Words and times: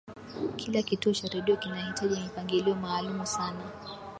Kila 0.55 0.81
kituo 0.83 1.13
cha 1.13 1.27
redio 1.27 1.57
kinahitaji 1.57 2.19
mipangilio 2.21 2.75
maalumu 2.75 3.25
sana 3.25 3.71